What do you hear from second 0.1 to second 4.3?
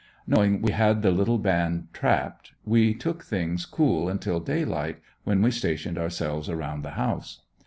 Knowing we had the little band trapped, we took things cool